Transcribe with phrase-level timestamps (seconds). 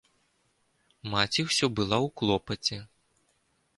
[1.11, 2.77] Маці ўсё была ў клопаце.